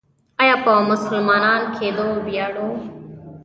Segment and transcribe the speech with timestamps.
[0.41, 2.69] آیا په مسلمان کیدو ویاړو؟